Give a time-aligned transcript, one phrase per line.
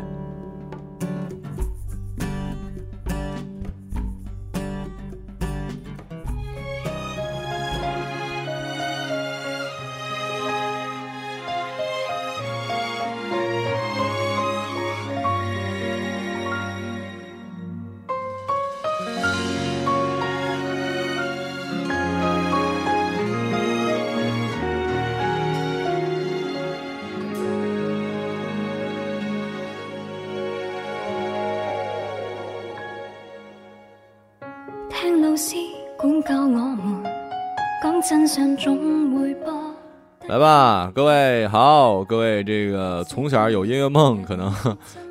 [43.20, 44.50] 从小有音乐梦，可能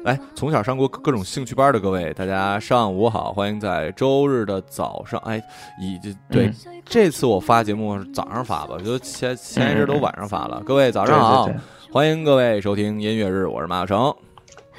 [0.03, 5.39] 来 从小上过各种兴趣班的各位，大家上午好，欢迎在周日的早上，哎，
[5.79, 6.51] 已经对
[6.83, 11.47] 这次我发节目是早上发吧，就前前一阵都晚上发了，各位早上好，
[11.91, 14.15] 欢迎各位收听音乐日，我是马小成。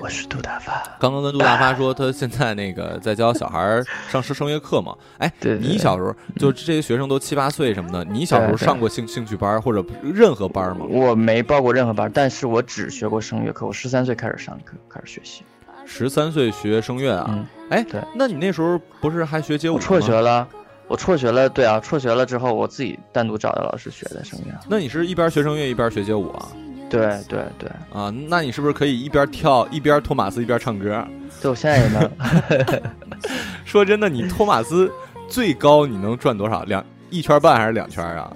[0.00, 0.82] 我是杜大发。
[0.98, 4.96] 刚刚跟杜大发说，他现在那个在教小孩上声声乐课嘛。
[5.18, 10.86] 哎，你小时候就这些学生都七八岁什么的，你小时候上过兴兴趣班或者任何班吗？
[10.88, 13.66] 我没报过任何班，但是我只学过声乐课。
[13.66, 15.42] 我十三岁开始上课，开始学习。
[15.84, 17.46] 十三岁学声乐啊？
[17.68, 19.78] 哎，对，那你那时候不是还学街舞？
[19.78, 20.48] 辍学了，
[20.88, 21.46] 我辍学了。
[21.48, 24.54] 对啊，辍学了之后，我自己单独找的老师学的声乐。
[24.66, 26.48] 那你是一边学声乐一边学街舞啊？
[26.90, 31.06] 对对对啊，那你是不是可以一边跳一边托马斯一边唱歌？
[31.40, 32.10] 对，我现在也能。
[33.64, 34.90] 说真的，你托马斯
[35.28, 36.64] 最高你能转多少？
[36.64, 38.30] 两一圈半还是两圈啊？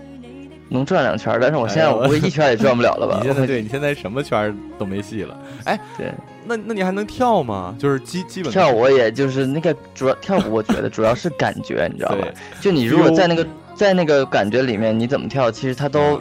[0.68, 3.18] 能转两圈，但是我现在我估计一圈也转不了了吧？
[3.20, 5.36] 你现在对你现在什么圈都没戏了。
[5.64, 6.12] 哎，对，
[6.44, 7.74] 那那你还能跳吗？
[7.78, 12.26] 就是基基本跳，我也就是那个主要跳舞，我觉得主要是感觉，你知道吧？
[12.60, 13.44] 就你如果在那个
[13.74, 16.20] 在那个感觉里面，你怎么跳，其实它都。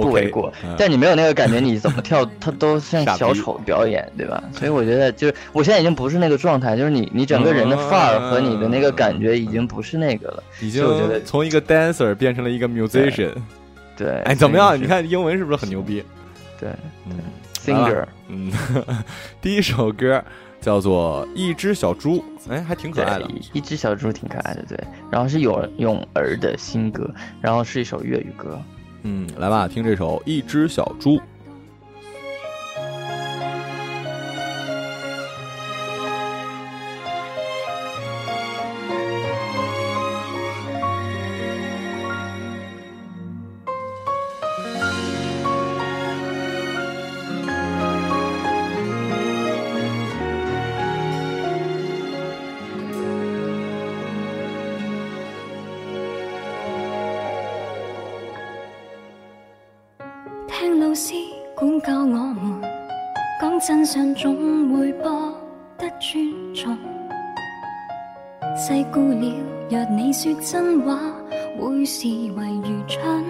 [0.00, 4.42] 不为过，但你没有那个感觉，你怎么跳，它都像小丑表演，对吧？
[4.52, 10.42] 所以我觉得，就是我现在已经不是那个状态，就是你，你整个人的范儿和你的那个感觉已经不是那个了。
[10.60, 13.30] 已经，我觉得从一个 dancer 变成了一个 musician。
[13.96, 14.78] 对，哎，怎么样？
[14.80, 16.02] 你看英文是不是很牛逼？
[16.60, 16.68] 对，
[17.64, 18.04] 对，singer。
[18.28, 18.52] 嗯，
[19.40, 20.22] 第一首歌
[20.60, 22.16] 叫做《一只小猪》，
[22.50, 23.26] 哎，还挺可爱的。
[23.54, 24.78] 一只小猪挺可爱的，对。
[25.10, 27.08] 然后是泳泳儿的新歌，
[27.40, 28.60] 然后是一首粤语歌。
[29.08, 31.10] 嗯，来吧，听这首《一只小猪》。
[60.66, 61.14] 听老师
[61.54, 62.60] 管教我们，
[63.40, 65.32] 讲真相总会博
[65.78, 66.76] 得尊重。
[68.56, 69.32] 世故了，
[69.70, 70.98] 若你说真话，
[71.60, 73.24] 会视为愚蠢。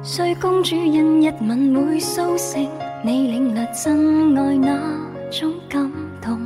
[0.00, 2.70] 睡公主因一吻会苏醒，
[3.02, 5.90] 你领略真爱那种感
[6.22, 6.38] 动。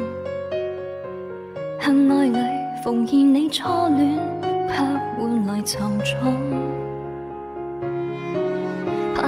[1.80, 2.38] 向爱侣
[2.82, 4.18] 奉献你初恋，
[4.70, 4.74] 却
[5.18, 6.34] 换来沉重。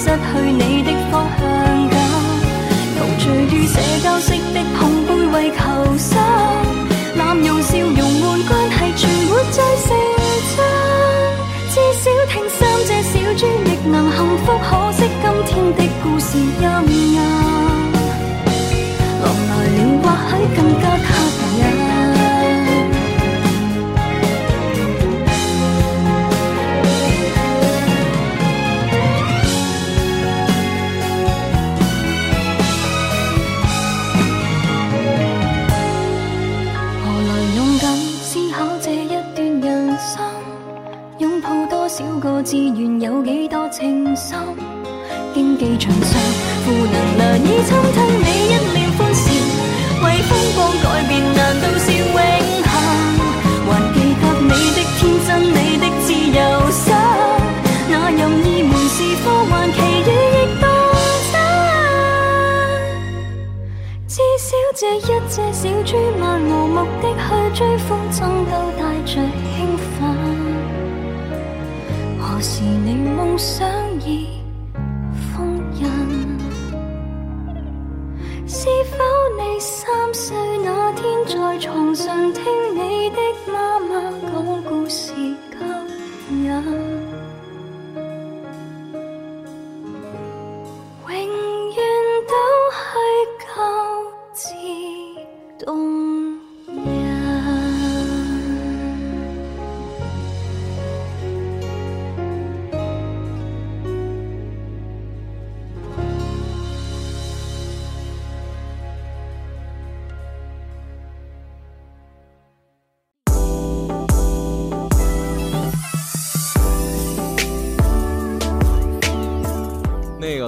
[0.07, 2.00] 失去你的方向感，
[2.96, 6.35] 陶醉于社交式的碰杯，为求生。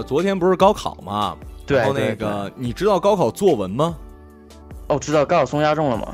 [0.08, 1.36] 昨天不是高考吗？
[1.66, 3.98] 对，然后那个，你知道高考作文吗？
[4.88, 6.08] 哦，知道，高考松压中了吗？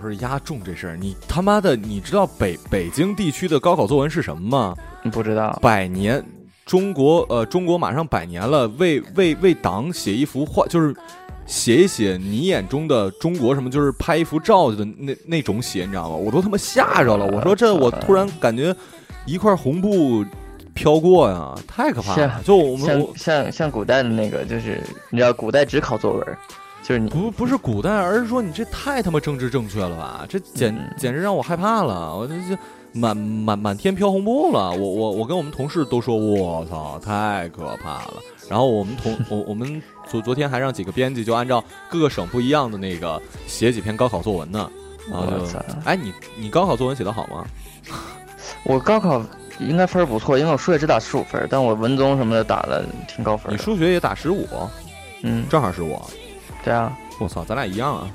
[0.00, 4.76] 不是压中这事儿，你他妈的，你知道北北京地区的高考作文是什么吗？
[5.12, 5.58] 不知道。
[5.60, 6.24] 百年
[6.64, 10.94] 中国，呃，中国马上百年了，为为为党写一幅画，就是
[11.44, 16.14] 写一写你眼中的中国，什么就是拍一幅照的那那种写，你知道吗？
[16.14, 17.26] 我都他妈吓着了。
[17.26, 18.72] 我说这，我突然感觉
[19.26, 20.24] 一块红布。
[20.80, 22.40] 飘过呀，太可怕了！
[22.42, 26.26] 就我们像像古代的那个，就是你知道，古代只考作文，
[26.82, 30.24] 就是你不不是古代，而是说你这太他妈政治正确了吧？
[30.26, 32.16] 这简简直让我害怕了！
[32.16, 32.58] 我这这
[32.98, 38.14] 满满满天飘红布了，我我我跟我们同事都说我操，太可怕了！
[38.48, 44.70] 然后我们同 我我们昨昨天还让几个编辑就按照各个省不一样的那个写几篇高考作文呢。
[45.12, 45.62] 我操！
[45.84, 47.44] 哎，你你高考作文写的好吗？
[48.64, 49.22] 我高考。
[49.60, 53.52] 应该分儿不错，因为我数学只打十五分，但我文综什么的打的挺高分。
[53.52, 54.48] 你数学也打十五？
[55.22, 56.00] 嗯，正好十五。
[56.64, 56.92] 对啊。
[57.20, 58.08] 我操，咱俩一样啊。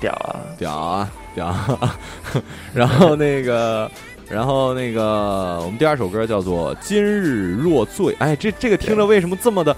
[0.00, 0.40] 屌啊！
[0.58, 1.08] 屌啊！
[1.34, 1.54] 屌。
[2.74, 3.88] 然后那个，
[4.28, 8.06] 然后那个，我们第二首歌叫做《今日若醉》。
[8.18, 9.76] 哎，这这个听着为什么这么的，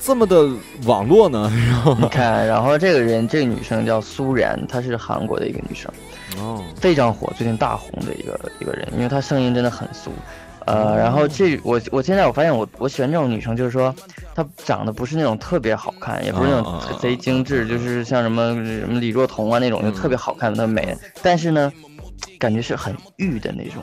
[0.00, 0.48] 这么的
[0.86, 1.52] 网络呢？
[2.00, 5.92] 你看，然后这个人，这个女生叫苏然，她是韩国的一个女生。
[6.38, 10.10] 哦，非常火，最近大红的一个一个人，因为她声音真的很俗，
[10.66, 13.94] 呃，然后这我我现在我发现我我喜欢这种女生，就是说
[14.34, 21.72] 她长得不是那种特别好看，也不是那种贼精致，就是像什么什么李若彤啊那种就特别好看的美，但是呢，
[22.38, 23.82] 感觉是很欲的那种，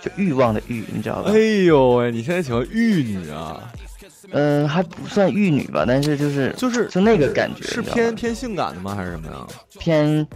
[0.00, 1.30] 就欲望的欲，你知道吧？
[1.32, 3.70] 哎呦喂，你现在喜欢玉女啊？
[4.32, 8.94] 嗯，还不算玉女吧，但是就是就是就那个感觉，是偏偏性感的吗？
[8.94, 9.46] 还是什么呀？
[9.78, 10.26] 偏。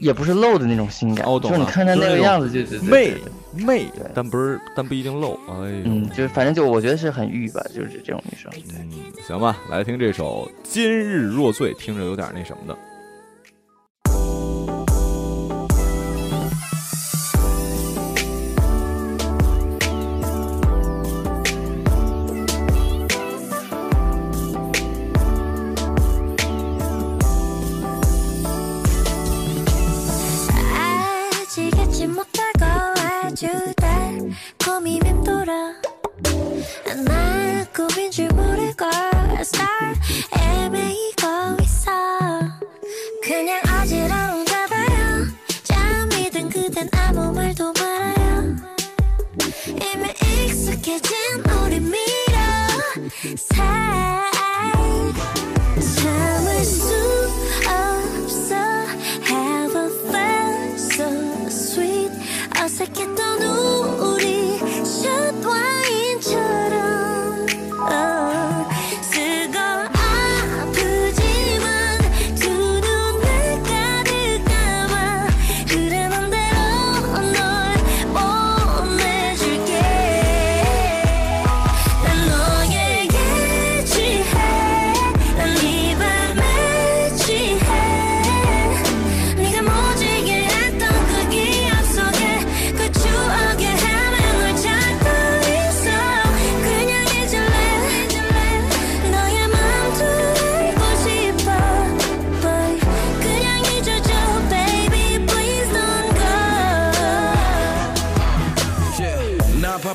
[0.00, 3.14] 也不是露的那种性感，就是你看她那个样子就是媚，
[3.54, 5.38] 媚但不是，但不一定露。
[5.62, 8.50] 嗯，就反正就我觉得是很欲吧，就是这种女生。
[8.80, 8.88] 嗯，
[9.26, 12.76] 行吧，来听这首《今日若醉》，听着有点那什么的。
[39.50, 41.90] star 이고 있어
[43.22, 45.26] 그냥 어지러운가 봐요
[45.64, 48.56] 잠이든 그댄 아무 말도 말요
[49.66, 51.10] 이미 익숙해진
[51.64, 52.38] 우리 미러
[53.36, 54.19] 사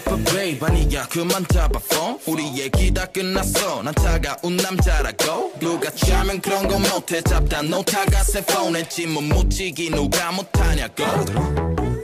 [0.03, 1.95] 바빠 b a b 아니야 그만 잡아 p
[2.29, 8.43] 우리 얘기 다 끝났어 난 차가운 남자라고 누가 취면 그런 거 못해 잡다 놓다가 새
[8.45, 11.05] p h o n 묻히기 누가 못하냐고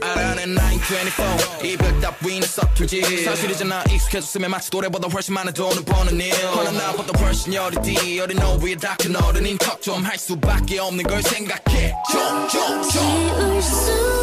[0.00, 6.70] 알아내 924 이별 따윈 서툴지 사실이잖아 익숙해졌으면 마치 노래보다 훨씬 많은 돈을 버는 일 허나
[6.70, 12.82] 나보다 훨씬 여리디 어린 너위에 닥친 어른인 척 좀 할 수밖에 없는 걸 생각해 좀좀좀
[12.88, 14.21] 지울 수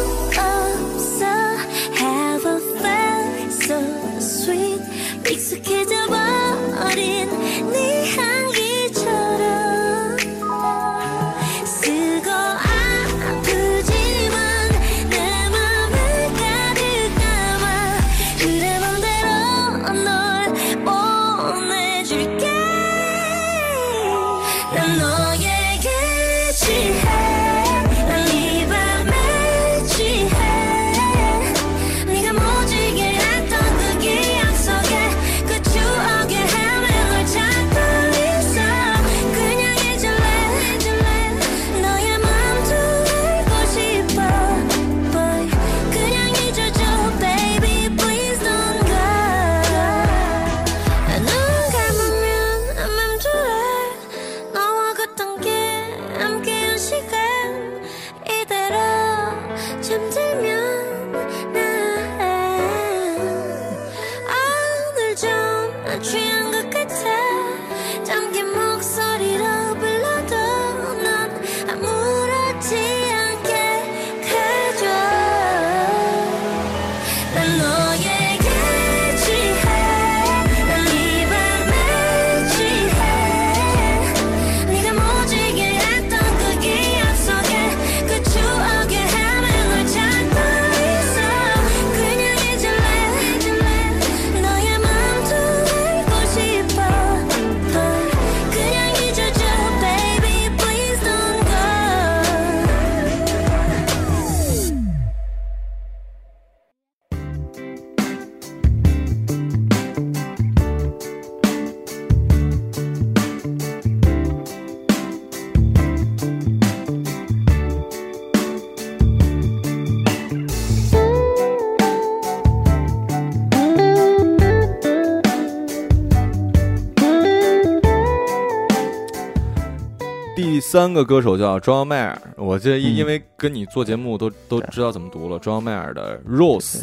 [130.70, 135.34] 三个歌手叫 a y e 尔，我记得因因为跟你做节目都都知道怎么读了。
[135.36, 136.82] a y e 尔的 Rose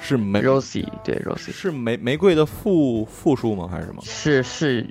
[0.00, 3.68] 是玫，Rosie 对 Rosie 是玫玫瑰的复复数吗？
[3.70, 4.02] 还是什么？
[4.04, 4.84] 是是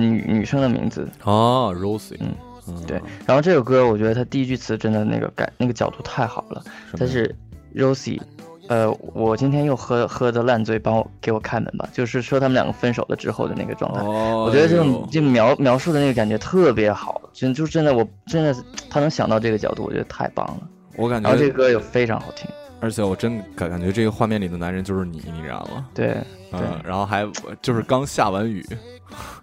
[0.00, 2.18] 女女生的名字啊，Rosie，
[2.66, 3.00] 嗯，对。
[3.26, 6.60] 然后这首歌，我觉得它第一句词真的那个感那个角度太好了。
[6.98, 7.32] 但是
[7.76, 8.20] Rosie，
[8.66, 11.88] 呃，我今天又喝喝的烂醉，帮我给我开门吧。
[11.92, 17.20] 就是说他们两个分手了之后的那个状态，我觉得这种就描描述的那个感觉特别好。
[17.34, 18.54] 真就真的，我真的
[18.88, 20.68] 他能想到这个角度，我觉得太棒了。
[20.96, 22.48] 我感觉，然后这歌也非常好听，
[22.80, 25.84] 而且我真感感觉这个画面里的男人就是你，你知道吗？
[25.92, 26.16] 对，
[26.52, 27.28] 嗯，然后还
[27.60, 28.64] 就是刚下完雨。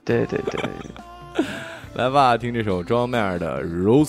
[0.05, 1.45] 对对对，
[1.95, 4.05] 来吧，听这首庄妹儿的《Rosie》。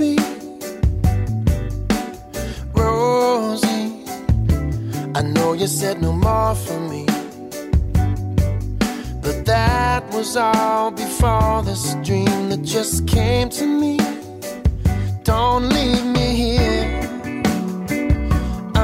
[0.00, 0.16] be.
[2.82, 3.88] Rosie,
[5.18, 7.04] I know you said no more for me.
[9.24, 13.94] But that was all before this dream that just came to me.
[15.32, 16.86] Don't leave me here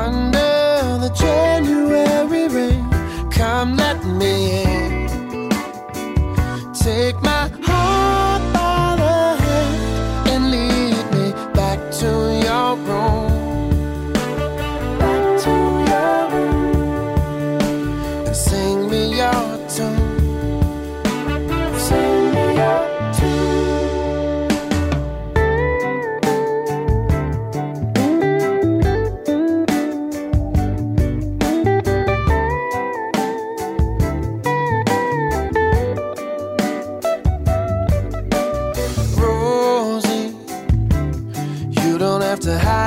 [0.04, 0.62] under
[1.04, 2.82] the January rain.
[3.38, 4.90] Come, let me in.
[6.88, 7.45] Take my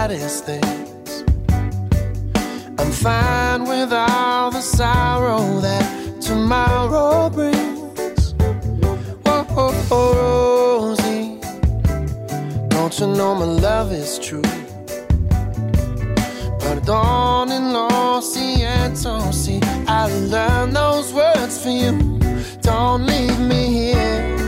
[0.08, 1.24] things.
[2.80, 8.34] I'm fine with all the sorrow that tomorrow brings.
[8.40, 11.42] Whoa, oh, oh, Rosie,
[12.70, 14.42] don't you know my love is true?
[16.62, 16.88] But
[17.52, 22.20] and lo siento, see, I learned those words for you.
[22.62, 24.39] Don't leave me here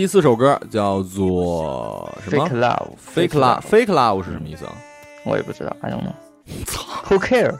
[0.00, 4.72] 第四首歌叫做什么？Fake Love，Fake Love，Fake Love 是什么意思啊？
[5.26, 6.04] 我也不知道，哎呦妈
[7.10, 7.54] ！Who care？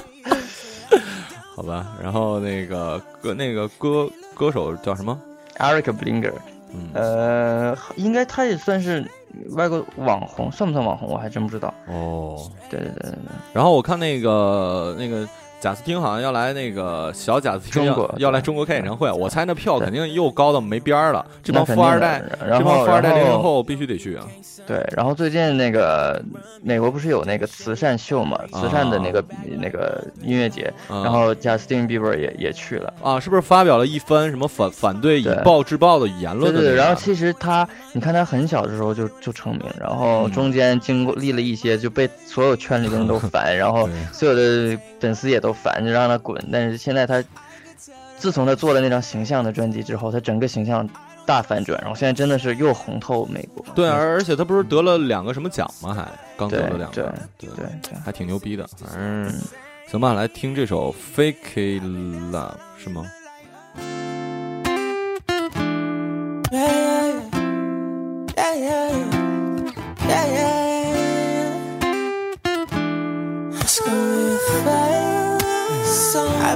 [1.56, 5.18] 好吧，然后那个歌那个歌歌手叫什么
[5.56, 6.30] ？Eric Blinger。
[6.74, 9.10] 嗯，呃，应该他也算是
[9.52, 11.08] 外国网红，算不算网红？
[11.08, 11.72] 我还真不知道。
[11.88, 12.36] 哦，
[12.68, 13.18] 对对对对对。
[13.54, 15.26] 然后我看那个那个。
[15.64, 21.24] 贾斯汀好像要来那个小贾斯汀要要来中国开演唱会，我猜那票肯定又高到没边儿了。
[21.42, 24.26] 这帮富二代，这帮富二代零零后必须得去啊！
[24.66, 26.22] 对，然后最近那个
[26.62, 29.24] 美国不是有那个慈善秀嘛，慈善的那个
[29.58, 36.60] 那个音乐节，然后贾斯汀·比伯也也去了啊，是不是发表了一番什么反反对以暴制暴的言论的？
[36.60, 45.53] 对对，然后其实他，你看他很小的时候就就成名，然后中间经历了一些，就被所有圈里的人都 烦，然后所有的粉丝也都。
[45.54, 47.22] 烦就让他滚，但是现在他，
[48.18, 50.86] 自从他做了那张形象的专辑之后，他整个形象
[51.24, 53.64] 大反转，然后现在真的是又红透美国。
[53.74, 55.94] 对而而且他不是得了两个什么奖吗？
[55.94, 57.48] 还刚得了两个，对，
[58.04, 58.66] 还挺牛逼的。
[58.78, 59.32] 反正
[59.88, 61.80] 行吧，来听这首《Fake
[62.30, 62.32] Love》
[62.76, 63.06] 是吗？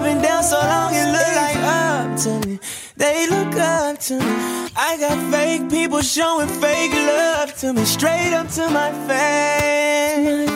[0.00, 2.60] I've been down so long, it look like up to me.
[2.96, 4.32] They look up to me.
[4.76, 10.52] I got fake people showing fake love to me, straight up to my face,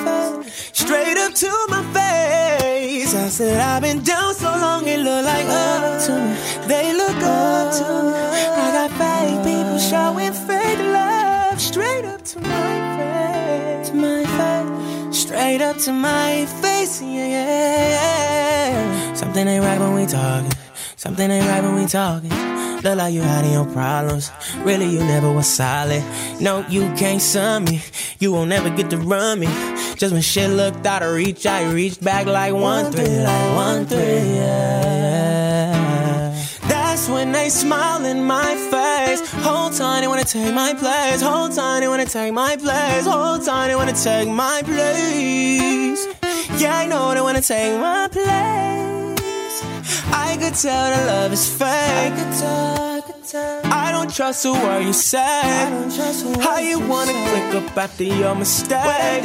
[0.72, 3.16] straight up to my face.
[3.16, 6.32] I said I've been down so long, it look like up to me.
[6.68, 8.22] They look up to me.
[8.64, 15.18] I got fake people showing fake love, straight up to my face, to my face,
[15.20, 17.02] straight up to my face.
[17.02, 17.26] yeah.
[17.36, 19.01] yeah, yeah.
[19.22, 20.50] Something ain't right when we talking.
[20.96, 22.28] Something ain't right when we talking.
[22.82, 24.32] Look like you hiding your problems.
[24.62, 26.02] Really, you never was solid.
[26.40, 27.80] No, you can't sum me.
[28.18, 29.46] You won't ever get to run me.
[29.94, 33.86] Just when shit looked out of reach, I reached back like one three, like one
[33.86, 34.26] three.
[34.36, 36.46] Yeah.
[36.62, 39.20] That's when they smile in my face.
[39.34, 41.20] Whole time they wanna take my place.
[41.22, 43.06] Whole time they wanna take my place.
[43.06, 46.00] Whole time they wanna take my place.
[46.60, 48.91] Yeah, I know they wanna take my place.
[50.12, 51.68] I could tell the love is fake.
[51.68, 53.60] I, could tell, I, could tell.
[53.72, 55.42] I don't trust a word you say.
[56.40, 57.28] How you, wanna say.
[57.50, 59.22] click up after your mistake?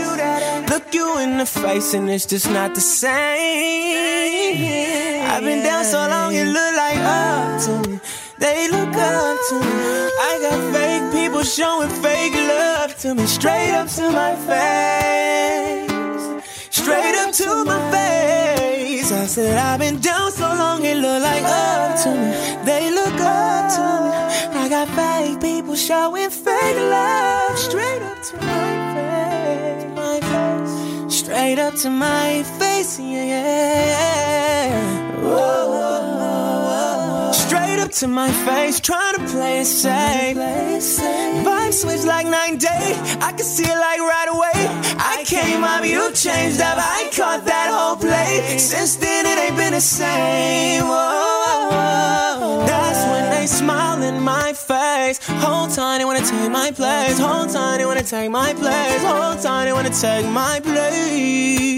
[0.69, 3.36] Look you in the face and it's just not the same.
[5.32, 8.00] I've been down so long it look like up to me.
[8.39, 9.73] They look up to me.
[10.30, 17.15] I got fake people showing fake love to me, straight up to my face, straight
[17.21, 18.57] up to my face
[19.28, 22.30] said I've been down so long it look like up to me.
[22.66, 24.62] They look up to me.
[24.63, 28.74] I got fake people showing fake love straight up to my
[30.24, 33.26] face, straight up to my face, yeah.
[33.34, 35.22] yeah.
[35.22, 35.97] Whoa
[37.88, 40.36] up to my face, trying to play it safe.
[40.36, 42.89] Vibe switch like nine day,
[43.28, 44.60] I can see it like right away.
[45.15, 48.58] I came up, you changed up, I caught that whole play.
[48.58, 50.84] Since then it ain't been the same.
[50.84, 52.65] Whoa.
[52.67, 55.17] That's when they smile in my face.
[55.45, 57.17] Whole time they wanna take my place.
[57.17, 59.02] Whole time they wanna take my place.
[59.04, 61.77] Whole time they wanna take my place.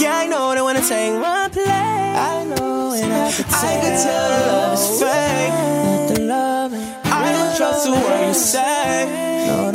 [0.00, 1.68] Yeah, I know they wanna take my place.
[1.68, 5.52] I know, and I could tell, I could tell the love is fake.
[5.52, 6.72] Not the love.
[7.04, 9.08] I don't trust a word you say.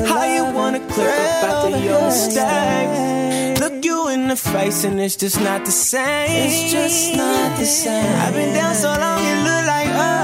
[0.04, 3.60] How you wanna clear up after your mistakes?
[3.62, 6.28] Look you in the face, and it's just not the same.
[6.50, 8.14] It's just not the same.
[8.24, 10.24] I've been down so long, you look like up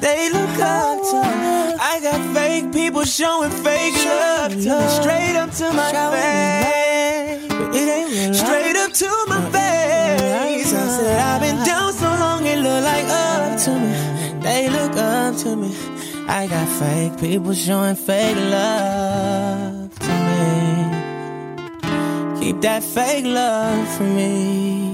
[0.00, 0.84] They look up
[1.92, 4.62] I got fake people showing fake love, me.
[4.88, 7.44] straight up to my face.
[8.36, 10.72] Straight to my face.
[10.72, 13.92] I said, I've been down so long, it look like up to me.
[14.44, 15.70] They look up to me.
[16.28, 20.50] I got fake people showing fake love to me.
[22.40, 24.85] Keep that fake love from me.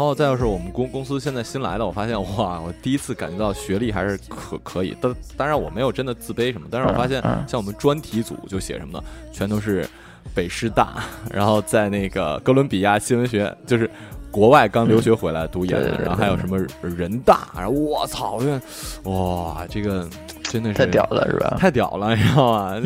[0.00, 4.96] 然后，再就是我们公公司现在新来的，我发现哇，我第一次感觉到学历还是可可以。
[4.98, 8.98] 但当然我没有真的自卑什么，但是我发现像我们专题组就写什么，
[9.30, 9.86] 全都是
[10.34, 13.90] 北师大，然后在那个哥伦比亚新闻学，就是
[14.30, 18.58] 国外刚留学回来读研，然后还有什么人大，我操，这
[19.10, 20.08] 哇，这个
[20.44, 21.56] 真的是太屌了，是吧？
[21.58, 22.80] 太屌了，你知道吗？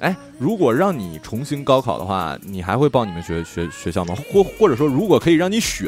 [0.00, 4.14] 哎，如果让你重新高考的话，你还会报你们学学学校吗？
[4.30, 5.86] 或或者说，如果可以让你选？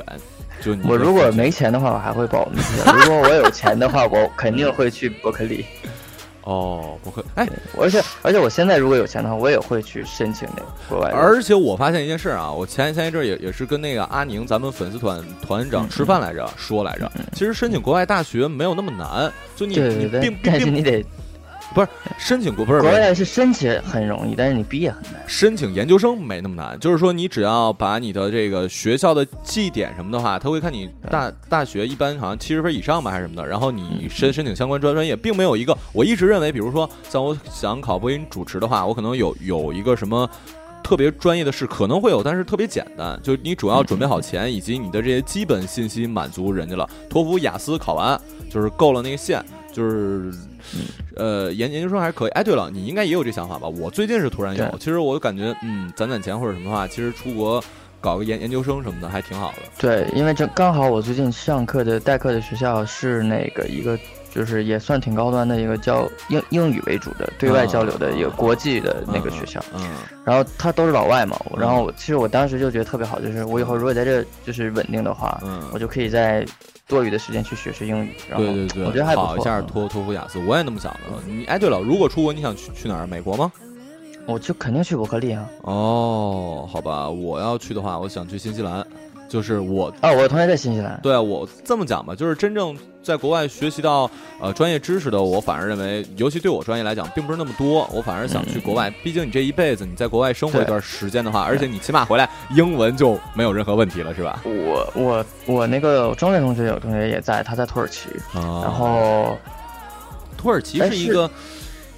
[0.85, 2.63] 我如果没钱的话，我还会报名；
[3.05, 5.65] 如果我有钱的话，我肯定会去伯克利。
[6.43, 7.49] 哦，不会，哎，
[7.81, 11.11] 而且而且，我现在如果有钱的话，我也会去申请那个国外。
[11.11, 21.03] 而且我发现一件事啊，我前前一阵儿也也是跟那个阿宁，咱们粉丝团团长吃饭来着，说来着，其实申请国外大学没有那么难，就你你并并你得。
[21.73, 25.23] 不是申请国不是国外是申请很容易，但是你毕业很难。
[25.27, 40.29] 申请研究生没那么难，就是说你只要把你的这个学校的绩点什么的话，他会看你大大学一般好像七十分以上吧还是什么的，然后你申申请相关专专业，并没有一个我一直认为，比如说像我想考播音主持的话，我可能有有一个什么
[40.83, 49.43] 特别专业的事可能会有，但是特别简单，就是你主要准备好钱以及你的这些基本信息满足人家了，托福雅思考完就是够了那个线。
[49.75, 50.33] 就是，
[51.17, 52.31] 呃，研研究生还是可以。
[52.31, 53.67] 哎，对了，你应该也有这想法吧？
[53.67, 57.63] 我最近是突然有，其实我感觉，嗯，攒攒钱或者什么的话，其实出国
[58.01, 59.59] 搞个研研究生什么的还挺好的。
[59.79, 63.99] 对，因为这刚好我最近上课的代课的学校是那个一个，
[64.33, 69.61] 就是也算挺高端的一个教英英语为主的对外交流的一个国际的那个学校。
[69.75, 69.81] 嗯。
[70.25, 76.47] 然后他都是老外嘛，然后其实我当时就觉得特别好，就是我以后如果在这就是稳定的话，嗯，我就可以在。
[76.87, 80.39] 多余的时间去学学英语，然后考一下托托福、雅思。
[80.45, 80.99] 我也那么想的。
[81.27, 83.07] 你哎，对了，如果出国，你想去去哪儿？
[83.07, 83.51] 美国吗？
[84.27, 85.49] 我就肯定去伯克利啊。
[85.63, 88.87] 哦，好吧，我要去的话，我想去新西兰。
[89.35, 90.97] 就是我啊，我的同学在新西兰。
[91.03, 94.09] 对我这么讲吧，就是真正在国外学习到
[94.41, 97.85] 呃专业知识的，我反而认为，尤其对我专业来讲，并不是那么多。
[97.93, 104.41] 我反而想去国外，毕竟你这一辈子你在国外生活一段时间的话，而且你起码回来英文就没有任何问题了，是吧？
[104.45, 109.37] 我我我那个中学同学有同学也在，他在土耳其，然后
[110.37, 111.29] 土耳其是一个，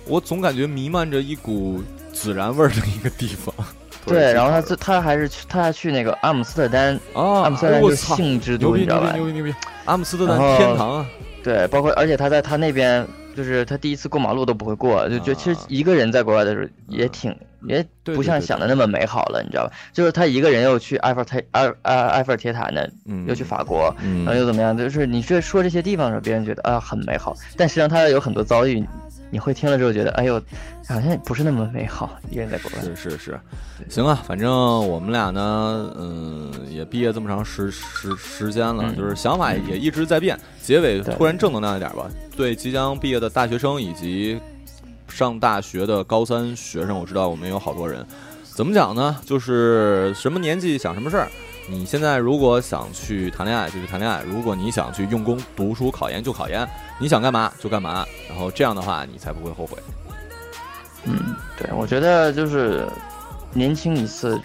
[0.07, 1.83] 我总感觉弥漫着一股
[2.15, 3.55] 孜然味的一个地方。
[4.07, 9.55] 对，然后他自他还是去他去那个阿姆斯特丹，阿姆斯特丹就兴致都逼牛逼！
[9.85, 11.07] 阿姆斯特丹天堂啊！
[11.43, 17.35] 对，包括而且他在他那边，就是他第一次过马路都不会过，就觉得其实一个人在国外的时候也挺
[17.69, 19.73] 也不像想的那么美好了，你知道吧？
[19.93, 22.87] 就是他一个人又去埃菲尔铁埃埃埃菲尔铁塔呢，
[23.27, 24.77] 又去法国，然后又怎么样？
[24.77, 28.85] 就是你这说这些地方的时候，别人觉得啊很美好，但实际上他有很多遭遇。
[29.31, 30.41] 你会听了之后觉得，哎呦，
[30.89, 32.17] 好像不是那么美好。
[32.31, 33.41] 一个人在国外是是是，
[33.89, 34.51] 行啊，反正
[34.89, 40.39] 我们俩呢，嗯，也毕业这么长时时时间了，就是想法也一直在变。
[40.63, 44.39] 结尾突然正能量一点吧，对即将毕业的大学生以及
[45.09, 48.07] 上大学的高三学生，我知道我们有好多人，
[48.45, 49.17] 怎么讲呢？
[49.25, 51.29] 就是什么年纪想什么事儿。
[51.69, 56.67] 你现在如果想去谈恋爱就去谈恋爱，如果你想去用功读书考研就考研，
[57.01, 59.77] 你想干嘛就干嘛，然后这样的话你才不会后悔。
[61.05, 62.87] 嗯，对，我觉得就是
[63.53, 64.41] 年轻一次，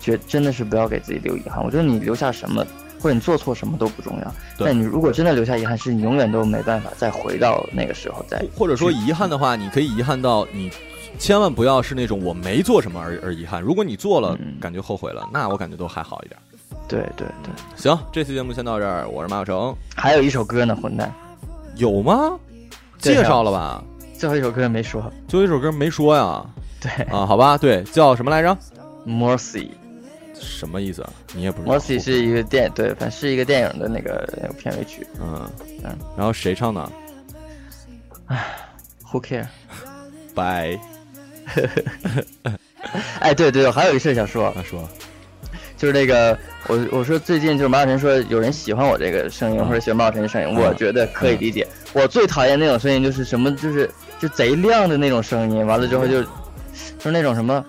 [0.00, 1.62] 觉真的是不要给自己留遗憾。
[1.64, 2.66] 我觉得你留下什么
[3.00, 8.44] 或者你做错什么都不重要，但你如果真的留下遗憾，是你永远都没办法再回到那个时候再。
[8.56, 10.70] 或者说遗憾的话，你可以遗憾到你。
[11.18, 13.60] 千万不要是那种我没做什么而而遗憾。
[13.60, 16.38] 如果你做了，感觉后悔了，那我感觉都还好一点。
[16.88, 19.06] 对对对，行，这期节目先到这儿。
[19.08, 19.74] 我是马小成。
[19.96, 21.10] 还有一首歌呢，混蛋。
[21.76, 22.38] 有吗？
[22.98, 23.82] 介绍了吧？
[24.18, 25.02] 最后一首歌没说。
[25.28, 26.44] 最后一首歌没说呀？
[26.80, 28.56] 对啊，好吧，对，叫什么来着
[29.06, 29.68] ？Mercy。
[30.38, 31.06] 什么意思？
[31.34, 31.68] 你也不知。
[31.68, 31.74] 道。
[31.78, 35.06] Mercy 是一个电，对，反是一个电影的那个片尾曲。
[35.20, 35.48] 嗯
[35.84, 35.96] 嗯。
[36.16, 36.90] 然后谁唱的？
[38.26, 38.44] 唉
[39.10, 40.80] ，Who care？Bye。
[41.46, 44.88] 呵呵呵，哎，对对，还有一事想说，说，
[45.76, 46.36] 就是那个，
[46.68, 51.66] 我我说最近就是马小晨说有人喜欢我这个声音或者喜欢马小晨的声音，我觉得可以理解。
[51.92, 56.22] 我最讨厌那种声音，就是什么就是就贼亮的那种声音，完了之后就
[56.98, 57.64] 就那种什么，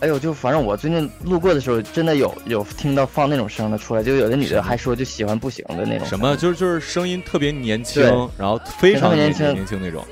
[0.00, 6.06] 哎呦，就反正我最近路过的时候，真的有有听到放那种声的出来，就有的女的还说就喜欢不行的那种。
[6.06, 6.36] 什么？
[6.36, 8.02] 就是就是声音特别年轻，
[8.38, 10.04] 然后非常年轻年轻那种。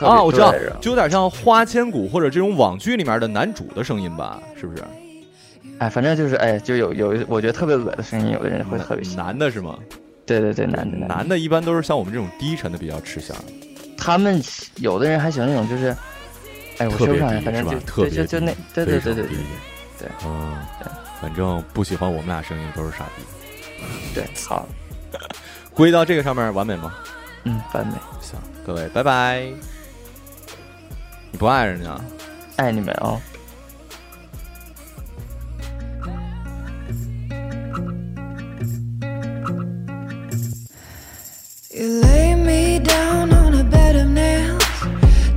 [0.00, 4.82] 啊，我知道，就有点像《花千骨》或者这种网剧里面的男主的声音吧，是不是？
[5.78, 9.08] 哎，反正就是哎，就有有，我觉得特别恶的声音，有的人会特别。
[9.14, 9.78] 男的是吗？
[10.26, 13.36] 对对对，男的男的，一般都是像我们这种低沉的比较吃香。
[13.96, 14.40] 他们
[14.76, 15.94] 有的人还喜欢那种就是，
[16.78, 18.16] 哎，我听不上来，反正就特别低，
[18.74, 19.24] 对对对，对，
[20.24, 20.86] 嗯，对，
[21.20, 23.22] 反正不喜欢我们俩声音都是傻逼。
[24.14, 24.66] 对，好，
[25.72, 26.94] 归 到这个上面完美吗？
[27.44, 27.94] 嗯，完美。
[28.20, 29.46] 行，各位拜拜。
[31.33, 31.99] 你不爱人家？
[32.57, 33.21] 爱你们哦。
[41.71, 44.61] You lay me down on a bed of nails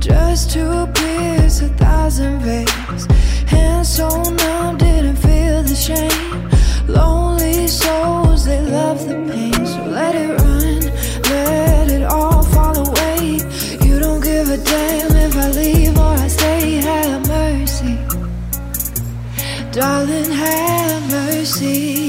[0.01, 3.07] just to pierce a thousand veins.
[3.47, 6.49] Hands so numb, didn't feel the shame.
[6.87, 7.16] Lonely
[19.78, 22.07] Darling, have mercy.